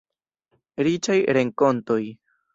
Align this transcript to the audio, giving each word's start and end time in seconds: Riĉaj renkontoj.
Riĉaj 0.87 1.19
renkontoj. 1.39 2.01